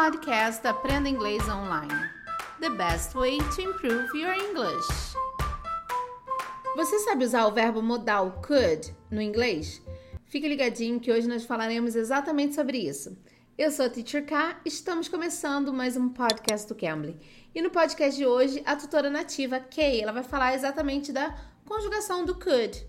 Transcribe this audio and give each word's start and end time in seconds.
podcast 0.00 0.64
Aprenda 0.64 1.08
Inglês 1.08 1.42
Online. 1.48 1.92
The 2.60 2.70
best 2.70 3.16
way 3.16 3.38
to 3.38 3.60
improve 3.60 4.16
your 4.16 4.32
English. 4.32 4.86
Você 6.76 7.00
sabe 7.00 7.24
usar 7.24 7.46
o 7.46 7.52
verbo 7.52 7.82
modal 7.82 8.40
could 8.46 8.94
no 9.10 9.20
inglês? 9.20 9.82
Fique 10.26 10.46
ligadinho 10.46 11.00
que 11.00 11.10
hoje 11.10 11.26
nós 11.26 11.44
falaremos 11.44 11.96
exatamente 11.96 12.54
sobre 12.54 12.78
isso. 12.78 13.18
Eu 13.58 13.72
sou 13.72 13.86
a 13.86 13.90
Teacher 13.90 14.24
K, 14.24 14.60
estamos 14.64 15.08
começando 15.08 15.72
mais 15.72 15.96
um 15.96 16.08
podcast 16.10 16.68
do 16.68 16.76
Cambly. 16.76 17.18
E 17.52 17.60
no 17.60 17.68
podcast 17.68 18.16
de 18.16 18.24
hoje, 18.24 18.62
a 18.64 18.76
tutora 18.76 19.10
nativa 19.10 19.58
Kay, 19.58 20.00
ela 20.00 20.12
vai 20.12 20.22
falar 20.22 20.54
exatamente 20.54 21.10
da 21.10 21.36
conjugação 21.64 22.24
do 22.24 22.36
could. 22.36 22.86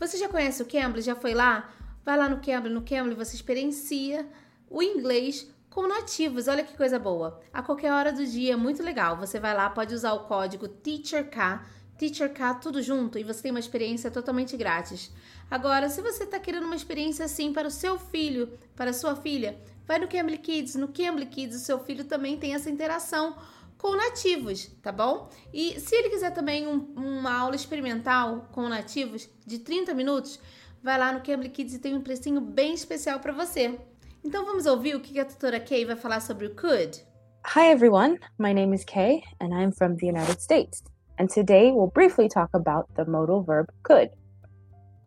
Você 0.00 0.18
já 0.18 0.28
conhece 0.28 0.60
o 0.60 0.66
Cambly? 0.66 1.02
Já 1.02 1.14
foi 1.14 1.34
lá? 1.34 1.72
Vai 2.04 2.18
lá 2.18 2.28
no 2.28 2.40
Cambly, 2.40 2.74
no 2.74 2.82
Cambly 2.82 3.14
você 3.14 3.36
experiencia 3.36 4.26
o 4.68 4.82
inglês 4.82 5.46
com 5.78 5.86
nativos. 5.86 6.48
Olha 6.48 6.64
que 6.64 6.76
coisa 6.76 6.98
boa. 6.98 7.40
A 7.52 7.62
qualquer 7.62 7.92
hora 7.92 8.12
do 8.12 8.26
dia, 8.26 8.56
muito 8.56 8.82
legal. 8.82 9.16
Você 9.16 9.38
vai 9.38 9.54
lá, 9.54 9.70
pode 9.70 9.94
usar 9.94 10.12
o 10.12 10.24
código 10.24 10.66
TEACHERK, 10.66 11.60
TEACHERK 11.96 12.60
tudo 12.60 12.82
junto 12.82 13.16
e 13.16 13.22
você 13.22 13.42
tem 13.42 13.52
uma 13.52 13.60
experiência 13.60 14.10
totalmente 14.10 14.56
grátis. 14.56 15.12
Agora, 15.48 15.88
se 15.88 16.02
você 16.02 16.24
está 16.24 16.40
querendo 16.40 16.64
uma 16.64 16.74
experiência 16.74 17.24
assim 17.24 17.52
para 17.52 17.68
o 17.68 17.70
seu 17.70 17.96
filho, 17.96 18.58
para 18.74 18.90
a 18.90 18.92
sua 18.92 19.14
filha, 19.14 19.56
vai 19.86 20.00
no 20.00 20.08
Cambly 20.08 20.38
Kids. 20.38 20.74
No 20.74 20.88
Cambly 20.88 21.26
Kids, 21.26 21.62
o 21.62 21.64
seu 21.64 21.78
filho 21.78 22.04
também 22.04 22.36
tem 22.36 22.54
essa 22.54 22.68
interação 22.68 23.36
com 23.76 23.94
nativos, 23.94 24.68
tá 24.82 24.90
bom? 24.90 25.30
E 25.54 25.78
se 25.78 25.94
ele 25.94 26.10
quiser 26.10 26.32
também 26.32 26.66
um, 26.66 26.92
uma 26.96 27.38
aula 27.38 27.54
experimental 27.54 28.48
com 28.50 28.68
nativos 28.68 29.28
de 29.46 29.60
30 29.60 29.94
minutos, 29.94 30.40
vai 30.82 30.98
lá 30.98 31.12
no 31.12 31.20
Cambly 31.20 31.50
Kids 31.50 31.74
e 31.74 31.78
tem 31.78 31.94
um 31.94 32.00
precinho 32.00 32.40
bem 32.40 32.74
especial 32.74 33.20
para 33.20 33.32
você. 33.32 33.78
Então 34.24 34.44
vamos 34.44 34.66
ouvir 34.66 34.94
o 34.96 35.00
que 35.00 35.18
a 35.20 35.24
tutora 35.24 35.60
Kay 35.60 35.84
vai 35.84 35.96
falar 35.96 36.20
sobre 36.20 36.46
o 36.46 36.54
could. 36.54 37.02
Hi 37.46 37.70
everyone, 37.70 38.18
my 38.38 38.52
name 38.52 38.74
is 38.74 38.84
Kay 38.84 39.22
and 39.40 39.54
I'm 39.54 39.72
from 39.72 39.96
the 39.96 40.06
United 40.06 40.40
States. 40.40 40.82
And 41.18 41.30
today 41.30 41.70
we'll 41.72 41.92
briefly 41.92 42.28
talk 42.28 42.50
about 42.52 42.86
the 42.94 43.04
modal 43.04 43.42
verb 43.42 43.66
could. 43.82 44.10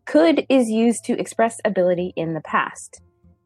Could 0.06 0.46
is 0.48 0.68
used 0.68 1.04
to 1.04 1.18
express 1.18 1.60
ability 1.64 2.12
in 2.16 2.34
the 2.34 2.40
past. 2.40 3.00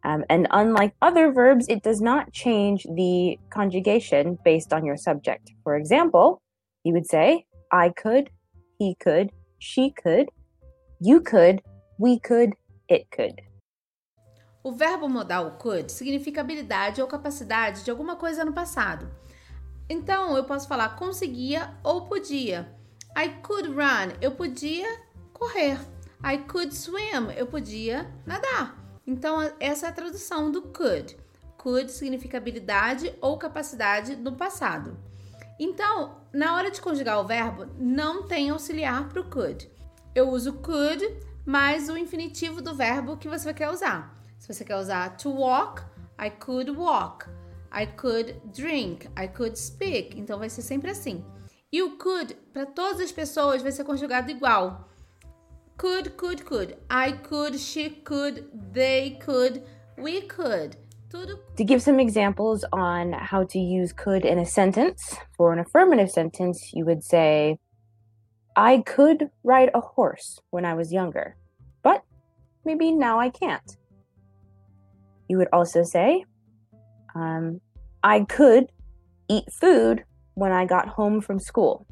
Um, 0.05 0.25
and 0.31 0.47
unlike 0.53 0.95
other 1.03 1.33
verbs, 1.33 1.67
it 1.69 1.83
does 1.83 2.01
not 2.01 2.33
change 2.33 2.85
the 2.85 3.39
conjugation 3.51 4.39
based 4.45 4.73
on 4.73 4.85
your 4.85 4.97
subject. 4.97 5.51
For 5.65 5.77
example, 5.77 6.41
you 6.85 6.93
would 6.93 7.07
say, 7.07 7.45
I 7.73 7.91
could, 7.91 8.31
he 8.79 8.95
could, 9.01 9.31
she 9.59 9.91
could, 9.91 10.29
you 11.01 11.21
could, 11.21 11.61
we 11.99 12.21
could, 12.21 12.55
it 12.89 13.11
could. 13.11 13.43
O 14.67 14.73
verbo 14.73 15.09
modal 15.09 15.53
could 15.61 15.93
significa 15.93 16.41
habilidade 16.41 17.01
ou 17.01 17.07
capacidade 17.07 17.85
de 17.85 17.91
alguma 17.93 18.17
coisa 18.17 18.45
no 18.45 18.53
passado. 18.53 19.09
Então, 19.89 20.37
eu 20.37 20.43
posso 20.43 20.67
falar 20.67 20.97
conseguia 20.97 21.73
ou 21.85 22.07
podia. 22.07 22.77
I 23.17 23.29
could 23.45 23.69
run, 23.69 24.17
eu 24.21 24.33
podia 24.33 24.89
correr. 25.33 25.79
I 26.21 26.39
could 26.39 26.75
swim, 26.75 27.31
eu 27.37 27.47
podia 27.47 28.13
nadar. 28.27 28.77
Então, 29.07 29.39
essa 29.61 29.87
é 29.87 29.89
a 29.89 29.93
tradução 29.93 30.51
do 30.51 30.63
could. 30.63 31.17
Could 31.57 31.93
significa 31.93 32.39
habilidade 32.39 33.15
ou 33.21 33.39
capacidade 33.39 34.17
no 34.17 34.33
passado. 34.33 34.99
Então, 35.61 36.23
na 36.33 36.57
hora 36.57 36.73
de 36.73 36.81
conjugar 36.81 37.21
o 37.21 37.25
verbo, 37.25 37.67
não 37.79 38.25
tem 38.25 38.51
auxiliar 38.51 39.09
para 39.09 39.21
o 39.21 39.31
could. 39.31 39.71
Eu 40.13 40.29
uso 40.29 40.55
could 40.55 41.07
mais 41.47 41.89
o 41.89 41.97
infinitivo 41.97 42.61
do 42.61 42.75
verbo 42.75 43.17
que 43.17 43.29
você 43.29 43.55
quer 43.55 43.71
usar. 43.71 44.17
Se 44.39 44.53
você 44.53 44.65
quer 44.65 44.77
usar 44.77 45.17
to 45.17 45.31
walk, 45.31 45.83
I 46.19 46.31
could 46.31 46.71
walk. 46.71 47.27
I 47.73 47.87
could 47.87 48.41
drink. 48.55 49.09
I 49.17 49.29
could 49.29 49.59
speak. 49.59 50.19
Então 50.19 50.39
vai 50.39 50.49
ser 50.49 50.63
sempre 50.63 50.91
assim. 50.91 51.25
E 51.73 51.83
o 51.83 51.99
could, 51.99 52.35
para 52.53 52.67
todas 52.67 53.01
as 53.01 53.13
pessoas, 53.13 53.63
vai 53.63 53.73
ser 53.73 53.85
conjugado 53.85 54.31
igual. 54.31 54.89
Could, 55.77 56.11
could, 56.11 56.45
could. 56.45 56.79
I 56.89 57.13
could, 57.13 57.59
she 57.59 57.91
could, 57.91 58.49
they 58.73 59.19
could, 59.25 59.63
we 59.99 60.23
could. 60.23 60.77
To 61.57 61.65
give 61.65 61.81
some 61.81 62.01
examples 62.01 62.65
on 62.73 63.13
how 63.13 63.45
to 63.45 63.59
use 63.59 63.93
could 63.93 64.25
in 64.25 64.39
a 64.39 64.45
sentence, 64.45 65.17
for 65.37 65.53
an 65.53 65.59
affirmative 65.59 66.11
sentence, 66.11 66.73
you 66.75 66.85
would 66.85 67.03
say, 67.03 67.59
I 68.57 68.83
could 68.85 69.31
ride 69.45 69.71
a 69.73 69.81
horse 69.81 70.41
when 70.51 70.65
I 70.65 70.75
was 70.75 70.93
younger, 70.93 71.37
but 71.83 72.03
maybe 72.65 72.91
now 72.91 73.19
I 73.21 73.31
can't. 73.31 73.77
You 75.29 75.39
would 75.39 75.49
also 75.53 75.83
say, 75.83 76.25
um, 77.15 77.61
I 78.03 78.25
could 78.25 78.71
eat 79.29 79.45
food 79.53 80.05
when 80.35 80.53
I 80.53 80.67
got 80.67 80.89
home 80.89 81.21
from 81.21 81.39
school. 81.39 81.87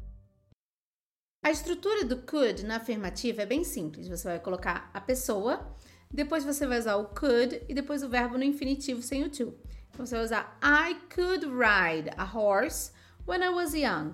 A 1.43 1.51
estrutura 1.51 2.03
do 2.03 2.17
could 2.17 2.63
na 2.65 2.77
afirmativa 2.77 3.43
é 3.43 3.45
bem 3.45 3.63
simples. 3.63 4.07
Você 4.07 4.27
vai 4.27 4.39
colocar 4.39 4.89
a 4.93 4.99
pessoa, 4.99 5.75
depois 6.11 6.43
você 6.43 6.65
vai 6.65 6.79
usar 6.79 6.95
o 6.95 7.05
could 7.05 7.61
e 7.69 7.73
depois 7.73 8.01
o 8.01 8.09
verbo 8.09 8.37
no 8.37 8.43
infinitivo 8.43 9.01
sem 9.01 9.23
o 9.23 9.29
to. 9.29 9.53
Então 9.89 10.05
você 10.05 10.15
vai 10.15 10.25
usar 10.25 10.57
I 10.63 10.95
could 11.13 11.45
ride 11.45 12.09
a 12.17 12.25
horse 12.25 12.91
when 13.27 13.43
I 13.43 13.49
was 13.49 13.73
young. 13.73 14.13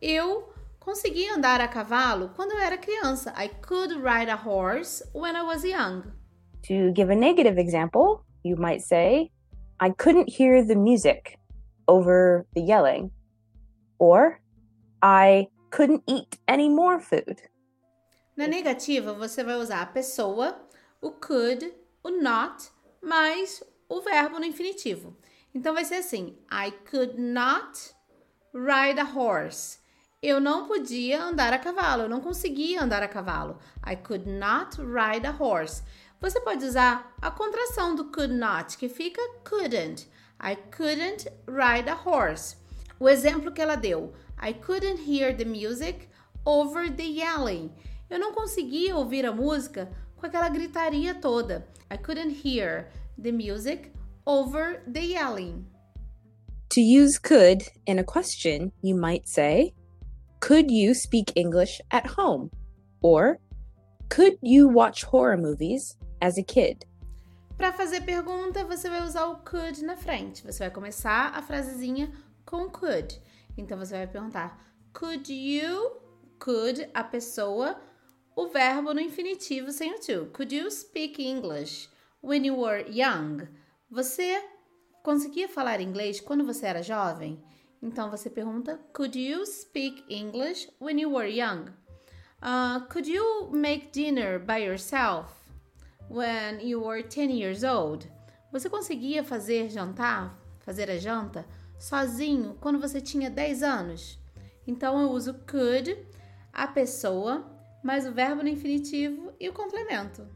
Eu 0.00 0.52
consegui 0.78 1.28
andar 1.28 1.60
a 1.60 1.68
cavalo 1.68 2.30
quando 2.34 2.52
eu 2.52 2.58
era 2.58 2.78
criança. 2.78 3.34
I 3.36 3.48
could 3.48 3.94
ride 3.96 4.30
a 4.30 4.36
horse 4.36 5.04
when 5.14 5.36
I 5.36 5.42
was 5.42 5.62
young. 5.64 6.04
To 6.62 6.92
give 6.94 7.12
a 7.12 7.14
negative 7.14 7.60
example, 7.60 8.24
you 8.42 8.56
might 8.56 8.82
say, 8.82 9.30
I 9.78 9.90
couldn't 9.90 10.28
hear 10.28 10.64
the 10.64 10.76
music 10.76 11.38
over 11.88 12.46
the 12.54 12.60
yelling. 12.60 13.10
Or, 13.98 14.40
I 15.02 15.48
couldn't 15.70 16.02
eat 16.06 16.38
any 16.48 16.68
more 16.68 17.00
food. 17.00 17.40
Na 18.36 18.46
negativa, 18.46 19.12
você 19.12 19.44
vai 19.44 19.56
usar 19.56 19.82
a 19.82 19.86
pessoa, 19.86 20.56
o 21.00 21.10
could, 21.10 21.72
o 22.02 22.10
not, 22.10 22.70
mais 23.02 23.62
o 23.88 24.00
verbo 24.00 24.38
no 24.38 24.44
infinitivo. 24.44 25.16
Então 25.54 25.74
vai 25.74 25.84
ser 25.84 25.96
assim: 25.96 26.38
I 26.50 26.70
could 26.90 27.20
not 27.20 27.94
ride 28.54 29.00
a 29.00 29.04
horse. 29.04 29.78
Eu 30.22 30.38
não 30.38 30.66
podia 30.66 31.22
andar 31.22 31.52
a 31.52 31.58
cavalo, 31.58 32.02
eu 32.02 32.08
não 32.08 32.20
conseguia 32.20 32.82
andar 32.82 33.02
a 33.02 33.08
cavalo. 33.08 33.58
I 33.86 33.96
could 33.96 34.28
not 34.28 34.76
ride 34.78 35.26
a 35.26 35.32
horse. 35.32 35.82
Você 36.20 36.38
pode 36.40 36.66
usar 36.66 37.14
a 37.20 37.30
contração 37.30 37.94
do 37.94 38.10
could 38.12 38.34
not, 38.34 38.76
que 38.76 38.90
fica 38.90 39.22
couldn't. 39.42 40.06
I 40.38 40.54
couldn't 40.54 41.26
ride 41.48 41.88
a 41.88 41.94
horse. 41.94 42.56
O 42.98 43.08
exemplo 43.08 43.50
que 43.50 43.62
ela 43.62 43.74
deu: 43.74 44.12
I 44.38 44.52
couldn't 44.52 45.00
hear 45.00 45.34
the 45.34 45.46
music 45.46 46.08
over 46.44 46.94
the 46.94 47.04
yelling. 47.04 47.72
Eu 48.10 48.18
não 48.18 48.34
conseguia 48.34 48.94
ouvir 48.94 49.24
a 49.24 49.32
música 49.32 49.90
com 50.16 50.26
aquela 50.26 50.50
gritaria 50.50 51.14
toda. 51.14 51.66
I 51.90 51.96
couldn't 51.96 52.46
hear 52.46 52.90
the 53.20 53.32
music 53.32 53.90
over 54.26 54.82
the 54.92 55.00
yelling. 55.00 55.64
To 56.74 56.80
use 56.80 57.18
could 57.18 57.64
in 57.86 57.98
a 57.98 58.04
question, 58.04 58.72
you 58.82 58.94
might 58.94 59.26
say, 59.26 59.72
Could 60.38 60.70
you 60.70 60.94
speak 60.94 61.32
English 61.34 61.80
at 61.90 62.06
home? 62.06 62.50
Or, 63.00 63.38
Could 64.10 64.36
you 64.42 64.68
watch 64.68 65.04
horror 65.04 65.38
movies 65.38 65.96
as 66.20 66.38
a 66.38 66.42
kid? 66.42 66.86
Para 67.56 67.72
fazer 67.72 68.00
pergunta, 68.02 68.64
você 68.64 68.88
vai 68.88 69.02
usar 69.02 69.26
o 69.26 69.36
could 69.38 69.84
na 69.84 69.96
frente. 69.96 70.42
Você 70.42 70.60
vai 70.60 70.70
começar 70.70 71.32
a 71.34 71.42
frasezinha 71.42 72.10
com 72.46 72.70
could. 72.70 73.20
Então 73.56 73.78
você 73.78 73.94
vai 73.96 74.06
perguntar: 74.06 74.58
Could 74.92 75.32
you? 75.32 76.00
Could 76.38 76.88
a 76.94 77.04
pessoa? 77.04 77.80
O 78.34 78.46
verbo 78.48 78.94
no 78.94 79.00
infinitivo 79.00 79.70
sem 79.70 79.94
o 79.94 80.00
to. 80.00 80.30
Could 80.32 80.56
you 80.56 80.70
speak 80.70 81.22
English 81.22 81.90
when 82.22 82.46
you 82.46 82.58
were 82.58 82.86
young? 82.88 83.46
Você 83.90 84.42
conseguia 85.02 85.48
falar 85.48 85.80
inglês 85.80 86.20
quando 86.20 86.44
você 86.46 86.66
era 86.66 86.82
jovem? 86.82 87.44
Então 87.82 88.10
você 88.10 88.30
pergunta: 88.30 88.80
Could 88.94 89.18
you 89.18 89.44
speak 89.44 90.02
English 90.08 90.70
when 90.80 90.98
you 91.00 91.12
were 91.12 91.28
young? 91.28 91.66
Uh, 92.42 92.86
could 92.88 93.10
you 93.10 93.50
make 93.50 93.90
dinner 93.92 94.38
by 94.38 94.64
yourself 94.64 95.39
when 96.10 96.60
you 96.60 96.82
were 96.82 97.02
10 97.02 97.30
years 97.30 97.62
old? 97.62 98.10
Você 98.52 98.68
conseguia 98.68 99.22
fazer 99.22 99.70
jantar, 99.70 100.36
fazer 100.58 100.90
a 100.90 100.98
janta 100.98 101.46
sozinho 101.78 102.56
quando 102.60 102.80
você 102.80 103.00
tinha 103.00 103.30
10 103.30 103.62
anos? 103.62 104.18
Então 104.66 105.00
eu 105.00 105.10
uso 105.10 105.34
could, 105.48 105.96
a 106.52 106.66
pessoa, 106.66 107.46
mais 107.82 108.06
o 108.06 108.12
verbo 108.12 108.42
no 108.42 108.48
infinitivo 108.48 109.32
e 109.38 109.48
o 109.48 109.52
complemento. 109.52 110.26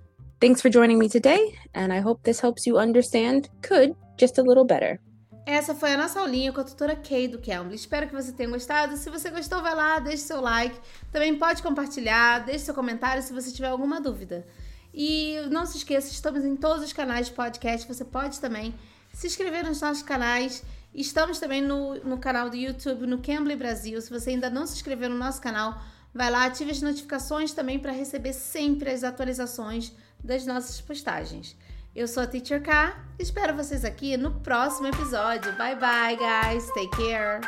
Thanks 0.40 0.62
for 0.62 0.70
joining 0.70 0.96
me 0.96 1.08
today, 1.08 1.54
and 1.74 1.92
I 1.92 2.00
hope 2.00 2.22
this 2.22 2.42
helps 2.42 2.66
you 2.66 2.78
understand 2.78 3.48
could 3.66 3.96
just 4.18 4.38
a 4.38 4.42
little 4.42 4.64
better. 4.64 5.00
Essa 5.46 5.74
foi 5.74 5.92
a 5.92 5.96
nossa 5.96 6.20
aulinha 6.20 6.52
com 6.52 6.60
a 6.60 6.64
tutora 6.64 6.96
Kay 6.96 7.28
do 7.28 7.38
Cambly. 7.38 7.74
Espero 7.74 8.08
que 8.08 8.14
você 8.14 8.32
tenha 8.32 8.48
gostado. 8.48 8.96
Se 8.96 9.10
você 9.10 9.28
gostou, 9.28 9.60
vai 9.60 9.74
lá, 9.74 9.98
deixe 9.98 10.22
seu 10.22 10.40
like. 10.40 10.78
Também 11.12 11.36
pode 11.38 11.62
compartilhar, 11.62 12.44
deixe 12.46 12.64
seu 12.64 12.74
comentário 12.74 13.22
se 13.22 13.32
você 13.32 13.52
tiver 13.52 13.68
alguma 13.68 14.00
dúvida. 14.00 14.46
E 14.94 15.40
não 15.50 15.66
se 15.66 15.76
esqueça, 15.76 16.12
estamos 16.12 16.44
em 16.44 16.54
todos 16.54 16.84
os 16.84 16.92
canais 16.92 17.26
de 17.26 17.32
podcast. 17.32 17.86
Você 17.86 18.04
pode 18.04 18.40
também 18.40 18.72
se 19.12 19.26
inscrever 19.26 19.64
nos 19.64 19.80
nossos 19.80 20.02
canais 20.02 20.62
Estamos 20.94 21.40
também 21.40 21.60
no, 21.60 21.96
no 22.04 22.18
canal 22.18 22.48
do 22.48 22.56
YouTube, 22.56 23.06
no 23.06 23.18
Cambly 23.18 23.56
Brasil. 23.56 24.00
Se 24.00 24.10
você 24.10 24.30
ainda 24.30 24.48
não 24.48 24.64
se 24.64 24.74
inscreveu 24.74 25.10
no 25.10 25.18
nosso 25.18 25.40
canal, 25.40 25.76
vai 26.14 26.30
lá, 26.30 26.44
ative 26.44 26.70
as 26.70 26.80
notificações 26.80 27.52
também 27.52 27.80
para 27.80 27.90
receber 27.90 28.32
sempre 28.32 28.90
as 28.90 29.02
atualizações 29.02 29.92
das 30.22 30.46
nossas 30.46 30.80
postagens. 30.80 31.56
Eu 31.96 32.06
sou 32.06 32.22
a 32.22 32.26
Teacher 32.26 32.62
K, 32.62 32.96
espero 33.18 33.56
vocês 33.56 33.84
aqui 33.84 34.16
no 34.16 34.40
próximo 34.40 34.86
episódio. 34.86 35.52
Bye 35.56 35.76
bye, 35.76 36.16
guys. 36.16 36.66
Take 36.68 36.90
care. 36.96 37.40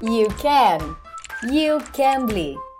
You 0.00 0.28
can. 0.40 0.96
You 1.52 1.80
can 1.92 2.26
be. 2.26 2.71